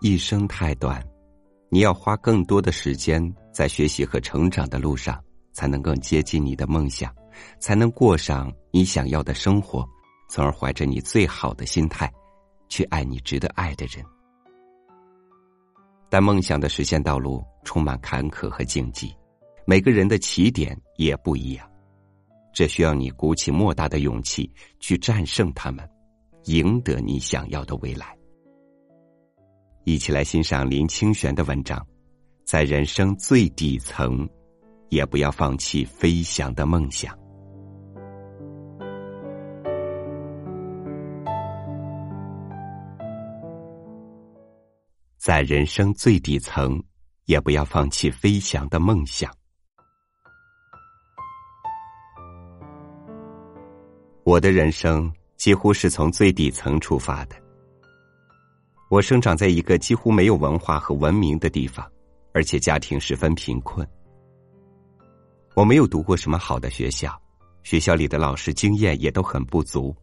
[0.00, 1.04] 一生太短，
[1.68, 3.20] 你要花更多的时间
[3.52, 7.12] 在学习和成长的路上，才能更接近你的梦想，
[7.58, 9.84] 才能过上你想要的生活，
[10.28, 12.10] 从而怀着你最好的心态，
[12.68, 14.04] 去爱你值得爱的人。
[16.08, 19.12] 但梦想的实现道路充满坎坷和荆棘，
[19.66, 21.68] 每个人的起点也不一样，
[22.58, 25.88] 这需要你鼓起莫大的勇气去战胜他们，
[26.46, 28.18] 赢得你想要的未来。
[29.84, 31.86] 一起来欣赏林清玄的文章，
[32.42, 34.28] 在人生最底层，
[34.88, 37.16] 也不要放弃飞翔的梦想。
[45.16, 46.82] 在人生最底层，
[47.26, 49.32] 也不要放弃飞翔的梦想。
[54.28, 57.36] 我的人生几乎是从最底层出发的。
[58.90, 61.90] 我生长在一个几乎没有文化和文明的地方，
[62.34, 63.88] 而且家庭十分贫困。
[65.54, 67.18] 我没有读过什么好的学校，
[67.62, 69.96] 学校里的老师经验也都很不足。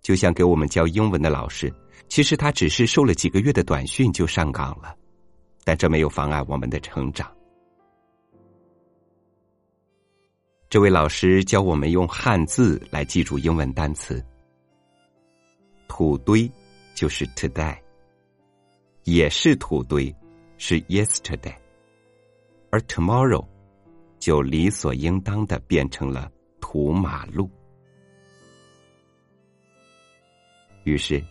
[0.00, 1.74] 就像给我们教英文的老师，
[2.06, 4.94] 其实他只是受了几个月的短训就上岗了，
[5.64, 7.28] 但这没有妨碍我们的成长。
[10.72, 14.24] 这位老师教我们用汉字来记住英文单词，
[15.86, 16.50] 土堆。
[16.94, 17.76] 就是 today，
[19.04, 20.14] 也是土堆，
[20.56, 21.54] 是 yesterday，
[22.70, 23.46] 而 tomorrow
[24.18, 27.50] 就理所应当的变成了土马路。
[30.84, 31.22] 于是，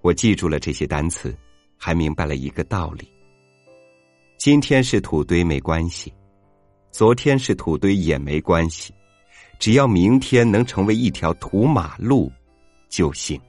[0.00, 1.36] 我记住了这些单词，
[1.76, 3.06] 还明白了一个道理：
[4.38, 6.10] 今天是土堆没关系，
[6.94, 8.94] 昨天是土堆也没关系，
[9.58, 12.30] 只要明天能成为一条土马路
[12.88, 13.40] 就行。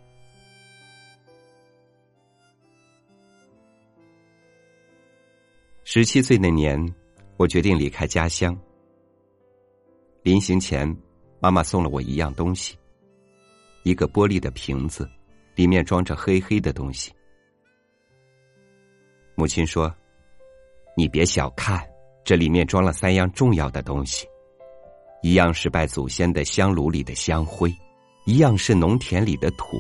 [5.84, 6.84] 十七岁那年，
[7.38, 8.60] 我决定离开家乡。
[10.24, 10.92] 临行前，
[11.40, 12.76] 妈妈送了我一样东西，
[13.84, 15.08] 一个玻璃的瓶子，
[15.54, 17.14] 里面装着黑黑的东西。
[19.36, 19.96] 母亲说
[20.98, 21.88] ：“你别小看，
[22.26, 24.28] 这里面装了三样重要的东西，
[25.22, 27.72] 一样是拜祖先的香炉里的香灰，
[28.26, 29.80] 一样是农田里的土，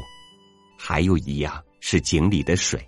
[0.77, 2.79] 还有一样是井里的水。”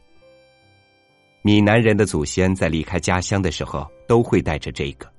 [1.42, 5.12] 闽南人的祖先在离开家乡的时候都会带着这个，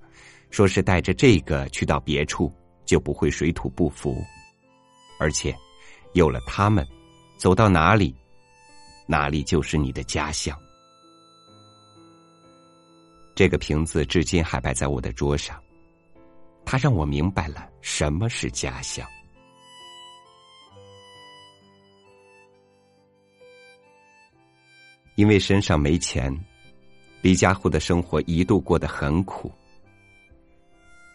[0.50, 2.52] 说是带着这个去到别处
[2.84, 4.22] 就不会水土不服，
[5.18, 5.52] 而且
[6.12, 6.86] 有了他们，
[7.38, 8.14] 走到哪里，
[9.06, 10.56] 哪里就是你的家乡。
[13.38, 15.62] 这个瓶子至今还摆在我的桌上，
[16.64, 19.06] 它让我明白了什么是家乡。
[25.14, 26.36] 因为身上没钱，
[27.22, 29.52] 李家户的生活一度过得很苦。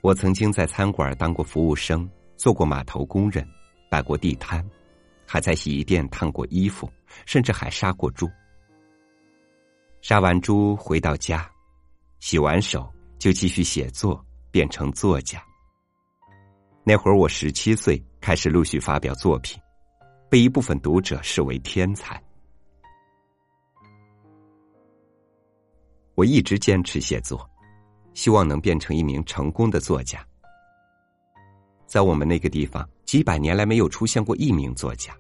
[0.02, 3.46] 我曾经在餐馆当过服务生，做过码头工人，
[3.90, 4.66] 摆过地摊，
[5.28, 6.90] 还在洗衣店烫过衣服，
[7.26, 8.32] 甚至还杀过猪。
[10.00, 11.53] 杀完猪回到家，
[12.26, 12.90] 洗完手
[13.20, 15.44] 就继续写作，变成作家。
[16.86, 19.62] 那会儿我十七岁，开始陆续发表作品，
[20.30, 22.24] 被一部分读者视为天才。
[26.16, 27.46] 我一直坚持写作，
[28.14, 30.26] 希望能变成一名成功的作家。
[31.86, 35.14] 在我们那个地方，几百年来没有出现过一名作家。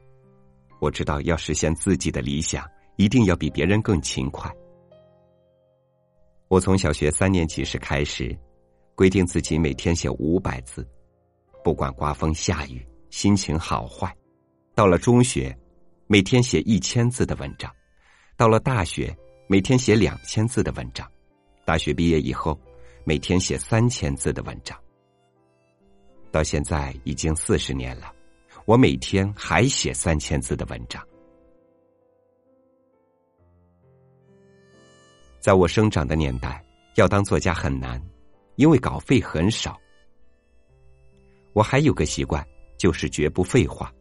[0.79, 2.65] 我知道，要实现自己的理想，
[2.95, 4.49] 一定要比别人更勤快。
[6.47, 8.37] 我从小学三年级时开始，
[8.95, 10.87] 规定自己每天写五百字，
[11.63, 14.15] 不管刮风下雨，心情好坏。
[14.75, 15.55] 到了中学，
[16.07, 17.69] 每天写一千字的文章；
[18.37, 19.15] 到了大学。
[19.45, 21.05] 每天写两千字的文章，
[21.65, 22.57] 大学毕业以后，
[23.03, 24.75] 每天写三千字的文章。
[26.31, 28.11] 到现在已经四十年了，
[28.65, 31.05] 我每天还写三千字的文章。
[35.43, 36.63] 在我生长的年代，
[36.95, 38.01] 要当作家很难，
[38.55, 39.77] 因为稿费很少。
[41.51, 42.41] 我还有个习惯，
[42.77, 43.93] 就是绝不废话，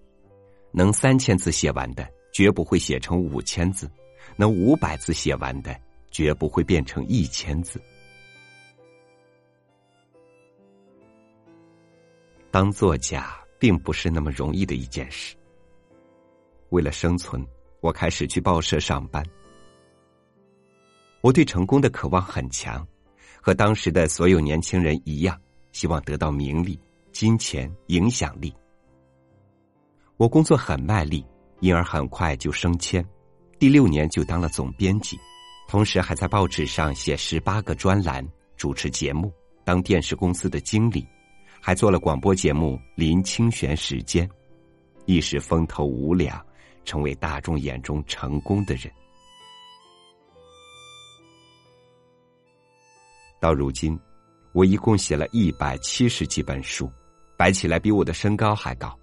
[0.71, 3.91] 能三千字写完的，绝不会写成五千字。
[4.37, 5.77] 能五百字写完的，
[6.13, 7.83] 绝不会变成一千字。
[12.53, 15.35] 当作家并不是那么容易的一件事。
[16.69, 17.45] 为了生存，
[17.81, 19.27] 我开始去报社上班。
[21.23, 22.85] 我对成功的渴望很强，
[23.41, 25.41] 和当时的所有年轻人一样，
[25.71, 26.77] 希望得到名利、
[27.13, 28.53] 金钱、影响力。
[30.17, 31.25] 我工作很卖力，
[31.61, 33.07] 因而很快就升迁，
[33.57, 35.17] 第六年就当了总编辑，
[35.69, 38.27] 同时还在报纸上写十八个专栏，
[38.57, 39.33] 主持节目，
[39.65, 41.07] 当电视公司的经理，
[41.61, 44.29] 还做了广播节目《林清玄时间》，
[45.07, 46.45] 一时风头无两，
[46.85, 48.93] 成为大众眼中成功的人。
[53.43, 53.99] 到如今，
[54.53, 56.89] 我一共写了一百七十几本书，
[57.37, 58.97] 摆起来比我的身高还高。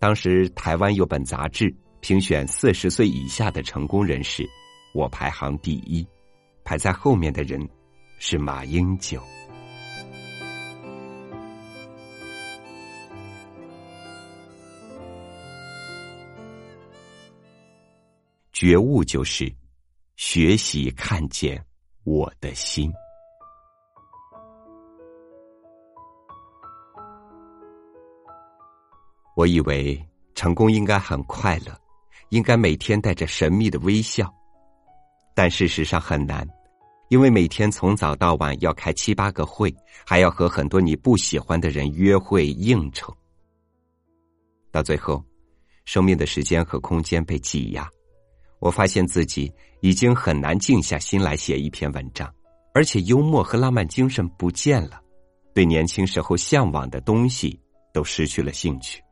[0.00, 4.44] 当时台湾有本杂志评选四十岁以下的成功人士，
[4.92, 6.04] 我排行第一，
[6.64, 7.64] 排在后面的人
[8.18, 9.22] 是马英九。
[18.52, 19.50] 觉悟就是
[20.16, 21.64] 学习看见
[22.04, 22.92] 我的心。
[29.36, 30.02] 我以为
[30.34, 31.78] 成功应该很快乐，
[32.30, 34.32] 应该每天带着神秘的微笑，
[35.34, 36.46] 但事实上很难，
[37.08, 39.74] 因为每天从早到晚要开七八个会，
[40.04, 43.16] 还要和很多你不喜欢的人约会应酬，
[44.70, 45.24] 到最后，
[45.86, 47.88] 生命的时间和空间被挤压，
[48.60, 52.32] 我发现自己已经很难静下心来写一篇文章，
[52.74, 55.00] 而且幽默和浪漫精神不见了，
[55.54, 57.58] 对年轻时候向往的东西
[57.92, 59.02] 都失去了兴趣。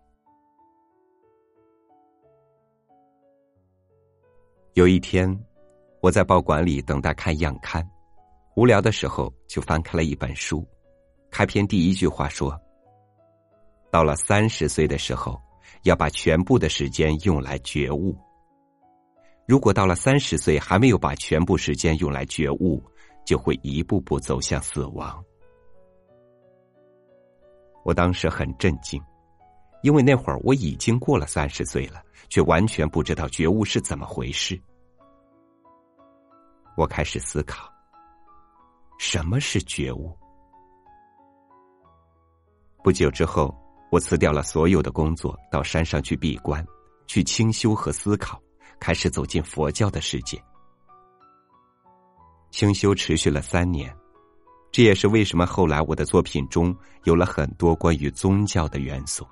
[4.75, 5.29] 有一天，
[6.01, 7.85] 我在报馆里等待看样刊，
[8.55, 10.65] 无聊的时候就翻开了一本书。
[11.31, 12.55] 开篇第一句话说
[13.91, 15.41] ：“到了三十岁的时候，
[15.85, 18.15] 要把全部的时间用来觉悟。
[19.49, 22.85] 如果到了三十岁还没有把全部时间用来觉悟，
[23.25, 25.25] 就会一步步走向死亡。”
[27.83, 29.03] 我当时很震惊，
[29.83, 34.61] 因为那会儿我已经过了三十岁了，却完全不知道觉悟是怎么回事。
[36.77, 37.73] 我开始思考，
[38.99, 40.15] 什么是觉悟？
[42.85, 43.57] 不久之后，
[43.91, 46.63] 我辞掉了所有的工作，到山上去闭关，
[47.07, 48.39] 去清修和思考，
[48.81, 50.43] 开始走进佛教的世界。
[52.51, 53.95] 清修持续了三年，
[54.73, 59.27] 这也是为什么后来我的作品中有了很多关于宗教的元素。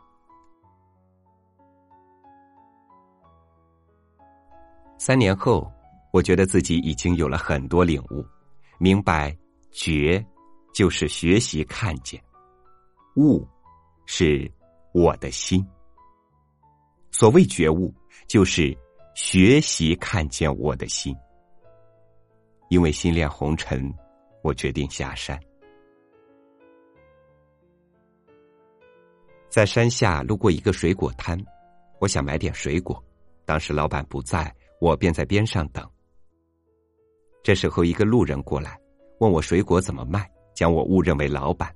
[4.98, 5.70] 三年后。
[6.12, 8.24] 我觉得自己已经有了很多领悟，
[8.78, 9.36] 明白
[9.70, 10.24] 觉
[10.72, 12.18] 就是学习看见，
[13.16, 13.46] 悟
[14.06, 14.50] 是
[14.94, 15.62] 我的心。
[17.10, 17.92] 所谓觉悟，
[18.26, 18.74] 就是
[19.16, 21.16] 学习看见我的心。
[22.68, 23.90] 因为心恋红尘，
[24.42, 25.40] 我决定下山。
[29.48, 31.42] 在山下路过一个水果摊，
[31.98, 33.02] 我想买点水果，
[33.46, 35.90] 当时老板不在，我便在边上等。
[37.42, 38.78] 这时候，一个路人过来，
[39.20, 41.74] 问我水果怎么卖，将我误认为老板。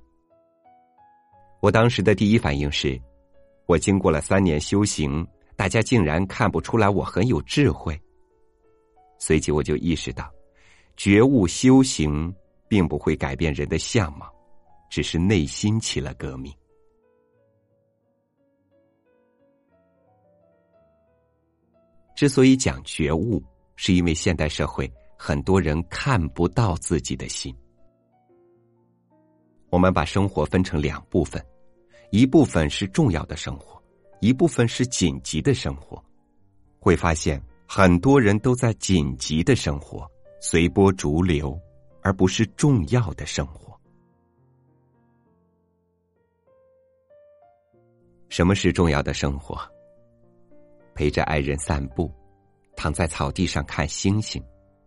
[1.59, 3.01] 我当时的第一反应是，
[3.65, 5.27] 我经过了三年修行，
[5.61, 7.95] 大家竟然看不出来我很有智慧。
[9.19, 10.27] 随即我就意识到，
[10.97, 12.33] 觉悟修行
[12.67, 14.27] 并不会改变人的相貌，
[14.89, 16.51] 只是内心起了革命。
[22.15, 23.39] 之所以讲觉悟，
[23.75, 24.91] 是因为现代社会。
[25.15, 27.55] 很多人看不到自己的心。
[29.69, 31.39] 我们把生活分成两部分，
[32.09, 33.79] 一部分是重要的生活，
[34.21, 36.01] 一部分是紧急的生活。
[36.79, 40.09] 会发现很多人都在紧急的生活，
[40.39, 41.59] 随波逐流，
[42.01, 43.77] 而不是重要的生活。
[48.29, 49.59] 什么是重要的生活？
[50.95, 52.11] 陪着爱人散步，
[52.75, 54.41] 躺在草地上看星星。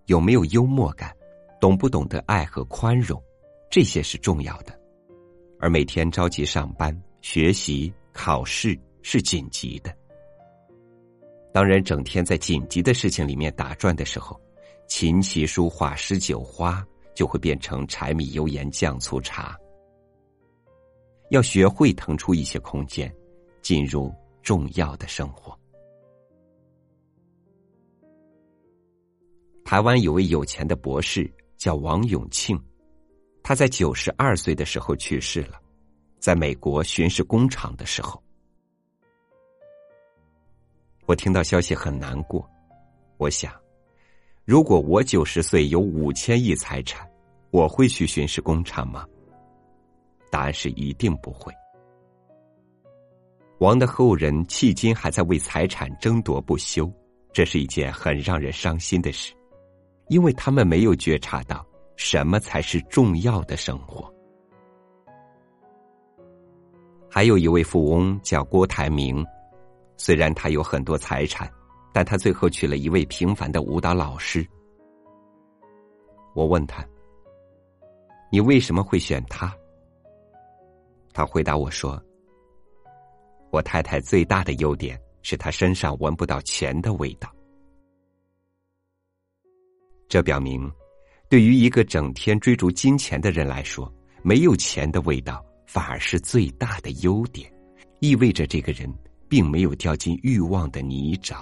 [0.07, 1.15] 有没有幽默感，
[1.61, 3.23] 懂不懂得爱和宽容，
[3.71, 4.79] 这些是重要的。
[5.59, 9.95] 而每天着急上班、学习、考试是紧急的。
[11.53, 14.41] 当人整天在紧急的事情里面打转的时候，
[14.89, 16.85] 琴棋书画诗酒花
[17.15, 19.57] 就会变成柴米油盐酱醋茶。
[21.29, 23.15] 要学会腾出一些空间，
[23.61, 25.57] 进入重要的生活。
[29.67, 32.59] 台湾有位有钱的博士叫王永庆，
[33.43, 35.61] 他在九十二岁的时候去世了，
[36.19, 38.23] 在美国巡视工厂的时候，
[41.07, 42.49] 我听到消息很难过。
[43.17, 43.53] 我想，
[44.45, 47.09] 如果我九十岁有五千亿财产，
[47.51, 49.07] 我会去巡视工厂吗？
[50.31, 51.53] 答案是一定不会。
[53.59, 56.91] 王的后人迄今还在为财产争夺不休，
[57.33, 59.33] 这是一件很让人伤心的事，
[60.09, 61.65] 因为他们没有觉察到
[61.97, 64.13] 什么才是重要的生活。
[67.09, 69.25] 还有一位富翁叫郭台铭，
[69.97, 71.51] 虽然他有很多财产，
[71.93, 74.47] 但他最后娶了一位平凡的舞蹈老师。
[76.35, 76.87] 我问他
[78.31, 79.55] ：“你为什么会选他？”
[81.13, 82.03] 他回答我说
[83.51, 87.33] ：“我太太最大的优点是她身上闻不到钱的味道。”
[90.09, 90.69] 这表明，
[91.29, 97.53] 对于一个整天追逐金钱的人来说，没有钱的味道反而是最大的优点，
[98.01, 98.93] 意味着这个人
[99.35, 101.35] 并没有掉进欲望的泥沼。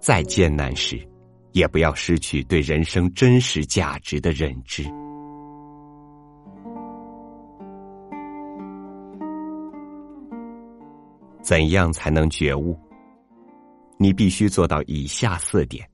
[0.00, 1.08] 再艰难时。
[1.52, 4.84] 也不要失去对人生真实价值的认知。
[11.42, 12.78] 怎样才能觉悟？
[13.96, 15.84] 你必须做到以下四点：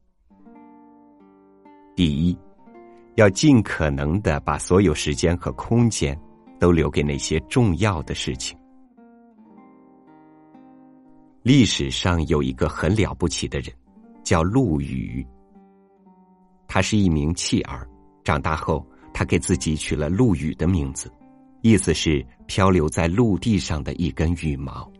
[1.95, 2.38] 第一，
[3.16, 6.18] 要尽可能的把所有时间和空间
[6.58, 8.56] 都留给那些重要的事情。
[11.42, 13.73] 历史上有一个很了不起的人，
[14.23, 15.26] 叫陆羽。
[16.66, 17.88] 他是一名弃儿，
[18.23, 21.11] 长大后，他给自己取了陆羽的名字，
[21.62, 24.90] 意思是漂流在陆地上的一根羽毛。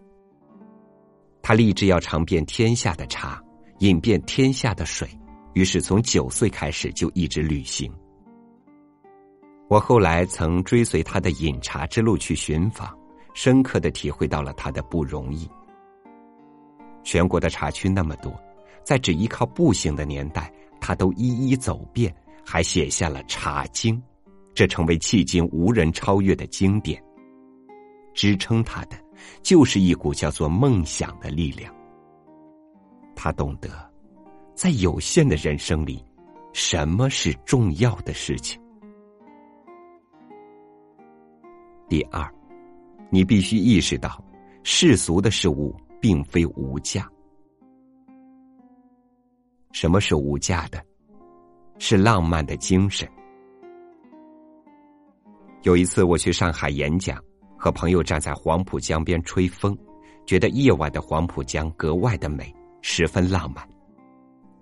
[1.43, 3.43] 他立志要尝遍天下的茶，
[3.81, 5.07] 饮遍天下的水，
[5.53, 7.93] 于是从九岁开始就一直旅行。
[9.69, 12.97] 我后来曾追随他的饮茶之路去寻访，
[13.35, 15.49] 深刻的体会到了他的不容易。
[17.03, 18.33] 全国的茶区那么多，
[18.85, 20.53] 在只依靠步行的年代。
[20.79, 23.97] 他都一一走遍，还写下了《茶经》，
[24.55, 27.03] 这成为迄今无人超越的经典。
[28.15, 28.97] 支撑他的，
[29.43, 31.75] 就是一股叫做梦想的力量。
[33.17, 33.69] 他懂得，
[34.55, 36.05] 在有限的人生里，
[36.53, 38.61] 什么是重要的事情。
[41.89, 42.29] 第二，
[43.11, 44.23] 你必须意识到，
[44.63, 47.09] 世俗的事物并非无价。
[49.73, 50.85] 什么是无价的？
[51.79, 53.09] 是浪漫的精神。
[55.63, 57.23] 有一次我去上海演讲，
[57.57, 59.77] 和朋友站在黄浦江边吹风，
[60.25, 63.69] 觉得夜晚的黄浦江格外的美，十分浪漫。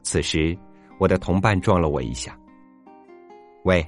[0.02, 0.58] 此时，
[0.98, 2.38] 我的同伴撞了我一下。
[3.64, 3.86] 喂，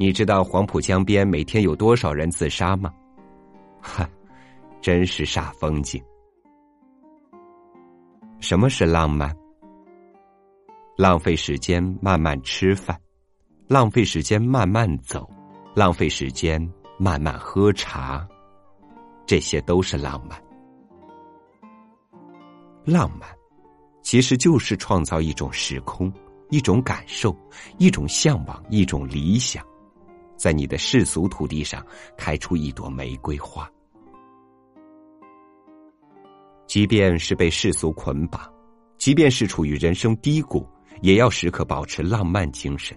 [0.00, 2.90] 你知道黄浦江边每天有多少人自杀吗？
[3.82, 4.08] 哈，
[4.80, 6.02] 真是煞风景。
[8.40, 9.30] 什么是浪漫？
[10.96, 12.98] 浪费时间慢慢吃饭，
[13.68, 15.28] 浪费时间慢慢走，
[15.74, 16.58] 浪费时间
[16.98, 18.26] 慢慢喝茶，
[19.26, 20.42] 这些都是浪漫。
[22.86, 23.28] 浪漫，
[24.00, 26.10] 其实就是创造一种时空、
[26.48, 27.36] 一种感受、
[27.76, 29.62] 一种向往、一种理想，
[30.40, 31.84] 在你的世俗土地上
[32.16, 33.70] 开出一朵玫瑰花。
[36.66, 38.40] 即便是被世俗捆绑，
[38.96, 40.66] 即便是处于人生低谷。
[41.02, 42.94] 也要时刻保持浪漫精神。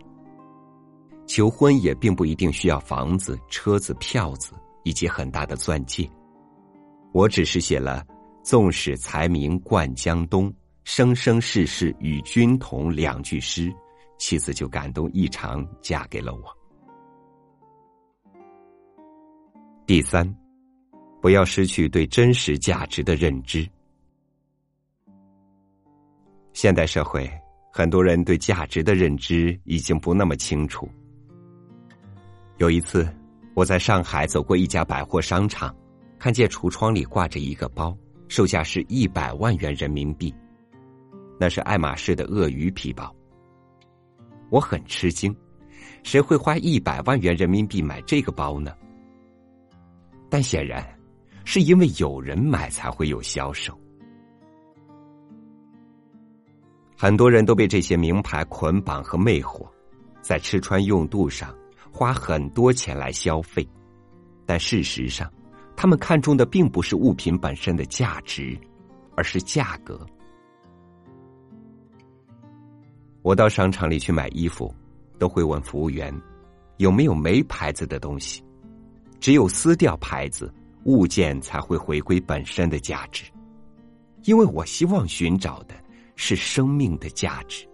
[1.25, 4.51] 求婚也并不一定需要房子、车子、票子
[4.83, 6.09] 以及很大的钻戒。
[7.13, 8.05] 我只是写了
[8.43, 13.73] “纵使才名冠江东，生生世世与君同”两句诗，
[14.17, 16.62] 妻子就感动异常，嫁给了我。
[19.86, 20.28] 第三，
[21.22, 23.68] 不要失去对真实价值的认知。
[26.54, 27.30] 现代社会。
[27.75, 30.88] 很多人对价值的认知已经不那么清楚。
[32.58, 33.12] 有一次，
[33.56, 35.75] 我在上海走过一家百货商场，
[36.20, 37.98] 看见橱窗里挂着一个包，
[38.28, 40.32] 售价是一百万元人民币，
[41.40, 43.12] 那是爱马仕的鳄鱼皮包。
[44.52, 45.36] 我很吃惊，
[46.04, 48.72] 谁会花一百万元人民币买这个包呢？
[50.34, 50.84] 但显然，
[51.46, 53.80] 是因为有人买才会有销售。
[56.98, 59.63] 很多人都被这些名牌捆绑和魅惑，
[60.24, 61.56] 在吃穿用度上
[61.92, 63.63] 花很多钱来消费，
[64.44, 65.32] 但事实上，
[65.75, 68.58] 他们看重的并不是物品本身的价值，
[69.16, 70.04] 而是价格。
[73.22, 74.74] 我到商场里去买衣服，
[75.20, 76.12] 都会问服务员
[76.78, 78.44] 有没有没牌子的东西，
[79.24, 80.53] 只有撕掉牌子，
[80.84, 83.24] 物件才会回归本身的价值，
[84.24, 85.74] 因为我希望寻找的。
[86.15, 87.68] 是生命的价值。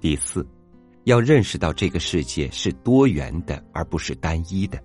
[0.00, 0.44] 第四，
[1.04, 4.82] 要认识到这个世界是多元的，而不是单一的。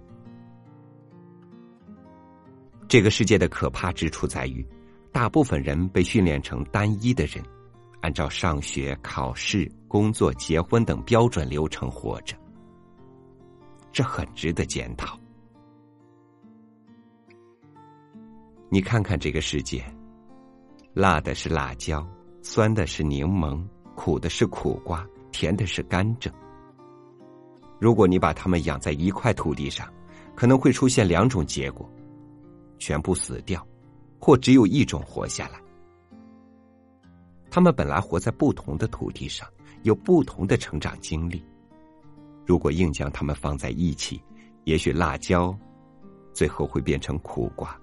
[2.90, 4.68] 这个世界的可怕之处在于，
[5.14, 7.42] 大部分人被训练成单一的人，
[8.02, 12.36] 按照上学、考试、工作、结婚等标准流程活着，
[13.98, 15.18] 这很值得检讨。
[18.70, 19.84] 你看看这个世界，
[20.94, 22.08] 辣的是辣椒，
[22.44, 23.60] 酸的是柠檬，
[23.96, 26.32] 苦的是苦瓜，甜的是甘蔗。
[27.80, 29.92] 如果你把它们养在一块土地上，
[30.36, 31.90] 可能会出现两种结果。
[32.78, 33.68] 全部死掉，
[34.20, 35.60] 或只有一种活下来。
[37.50, 39.50] 他们本来活在不同的土地上，
[39.82, 41.44] 有不同的成长经历。
[42.48, 44.20] 如果硬将它们放在一起，
[44.64, 45.54] 也许辣椒
[46.34, 47.78] 最后会变成苦瓜。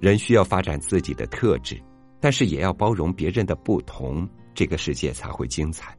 [0.00, 1.78] 人需要发展自己的特质，
[2.20, 5.94] 但是也要包容别人的不同，这个世界才会精彩。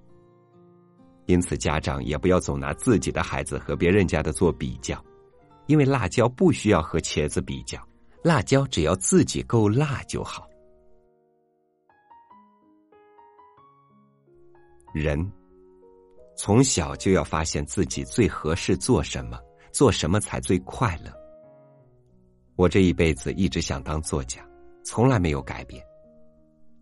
[1.27, 5.03] 因此，家长也不要总拿自己的孩子和别人家的做比较，
[5.67, 7.79] 因为辣椒不需要和茄子比较，
[8.23, 10.47] 辣椒只要自己够辣就好。
[14.93, 15.31] 人
[16.35, 19.39] 从小就要发现自己最合适做什么，
[19.71, 21.11] 做什么才最快乐。
[22.55, 24.41] 我这一辈子一直想当作家，
[24.83, 25.83] 从来没有改变。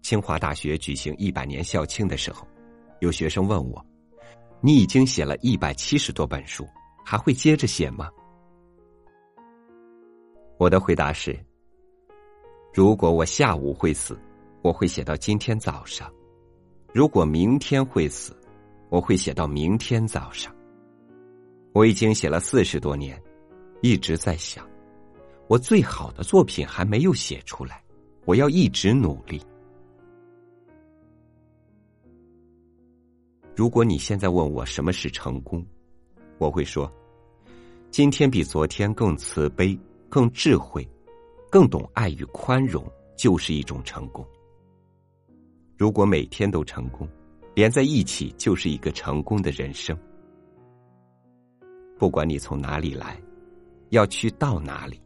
[0.02, 2.48] 清华大学举行一百年校庆的时候，
[3.00, 3.86] 有学生问我。
[4.62, 6.68] 你已经写了一百七十多本书，
[7.04, 8.10] 还会接着写吗？
[10.58, 11.38] 我的回答是：
[12.74, 14.18] 如果我下午会死，
[14.62, 16.10] 我会写到今天早上；
[16.96, 18.34] 如果明天会死，
[18.88, 20.56] 我会写到明天早上。
[21.74, 23.22] 我已经写了四十多年，
[23.82, 24.66] 一直在想，
[25.50, 27.84] 我最好的作品还没有写出来，
[28.24, 29.42] 我要一直努力。
[33.54, 35.68] 如果你现在问我什么是成功，
[36.38, 36.90] 我会说：
[37.92, 39.78] 今天比昨天更慈悲、
[40.08, 40.90] 更智慧、
[41.52, 44.26] 更懂爱与宽容，就是一种成功。
[45.78, 47.08] 如果每天都成功，
[47.54, 49.98] 连在一起就是一个成功的人生。
[51.98, 53.22] 不管你从哪里来，
[53.90, 55.02] 要去到哪里，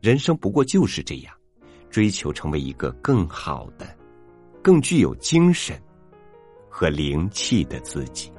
[0.00, 1.34] 人生不过就是这样，
[1.90, 3.86] 追求成为一个更好的、
[4.62, 5.80] 更具有精神。
[6.76, 8.32] 和灵气的自己。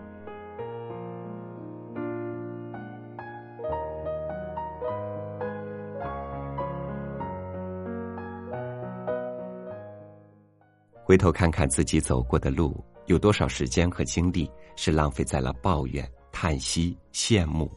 [11.15, 17.71] 回头看看自己走过的路，有多少时间和精力是浪费在了抱怨、叹息、羡慕、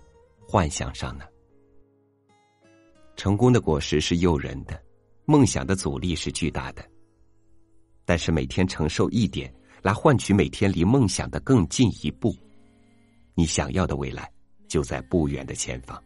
[0.44, 1.24] 幻想上呢？
[3.14, 4.82] 成功的果实是诱人的，
[5.24, 6.84] 梦想的阻力是巨大的。
[8.04, 9.54] 但是每天承受一点。
[9.82, 12.34] 来换取每天离梦想的更进一步，
[13.36, 14.28] 你想要的未来
[14.66, 16.02] 就在不远的前方。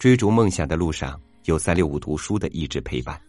[0.00, 3.25] 追逐梦想的路上，有三六五读书的一直陪伴。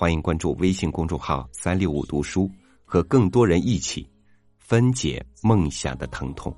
[0.00, 2.48] 欢迎关注微信公众号“三六五读书”，
[2.86, 4.08] 和更多人一起
[4.56, 6.56] 分解梦想的疼痛，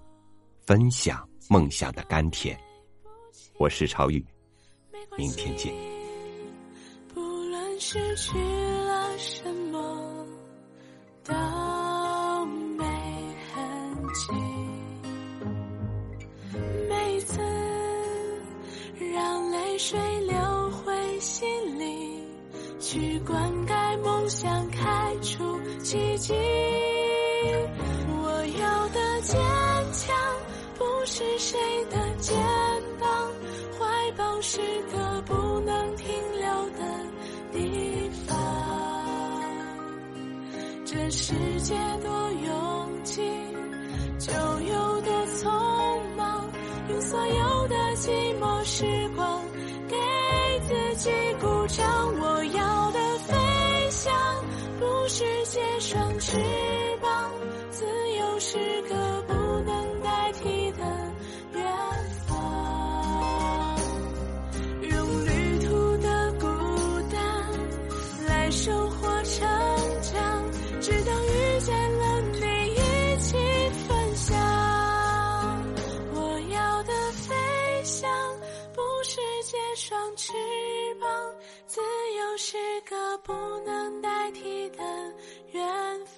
[0.67, 2.55] 分享梦想的甘甜。
[3.57, 4.23] 我是超宇，
[5.17, 5.73] 明天见。
[7.15, 10.27] 不论失去了什么，
[11.25, 11.35] 都
[12.77, 12.85] 没
[13.55, 14.35] 痕迹
[16.91, 17.41] 每次
[19.15, 19.99] 让泪水
[22.91, 26.35] 去灌溉梦想，开出奇迹。
[28.21, 29.41] 我要的坚
[29.93, 30.13] 强，
[30.77, 31.57] 不是谁
[31.89, 32.37] 的肩
[32.99, 33.09] 膀，
[33.79, 34.59] 怀抱是
[34.93, 36.09] 个不能停
[36.41, 36.83] 留的
[37.53, 38.37] 地方。
[40.85, 43.23] 这世界多拥挤。
[44.19, 45.49] 就有多匆
[46.17, 46.51] 忙，
[46.89, 49.41] 用所有的寂寞时光
[83.31, 84.83] 不能代替的
[85.53, 85.65] 远
[86.05, 86.10] 方